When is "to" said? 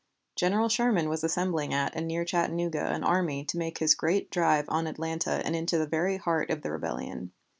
3.45-3.55